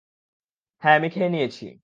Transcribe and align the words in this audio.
আমি 0.95 1.07
খেয়ে 1.09 1.29
নিয়েছি। 1.29 1.65